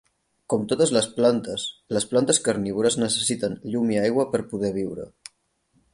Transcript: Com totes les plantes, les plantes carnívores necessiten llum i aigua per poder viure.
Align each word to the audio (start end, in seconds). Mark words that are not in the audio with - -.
Com 0.53 0.61
totes 0.71 0.93
les 0.95 1.07
plantes, 1.17 1.65
les 1.97 2.09
plantes 2.13 2.41
carnívores 2.47 2.99
necessiten 3.05 3.61
llum 3.75 3.95
i 3.97 4.01
aigua 4.07 4.29
per 4.33 4.43
poder 4.55 4.77
viure. 4.83 5.11